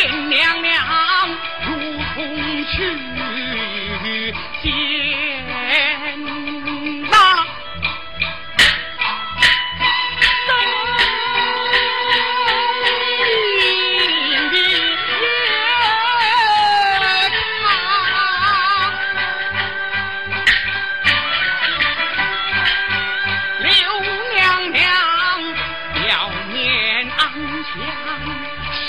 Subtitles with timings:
[0.00, 1.28] 见娘娘
[1.66, 1.72] 如
[2.14, 2.76] 同去
[4.62, 4.72] 见
[7.10, 7.12] 那
[23.58, 23.68] 刘
[24.36, 24.80] 娘娘
[25.92, 27.20] 表面安
[27.64, 28.87] 详。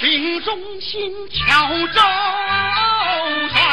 [0.00, 2.00] 兵中心，巧周
[3.52, 3.65] 成。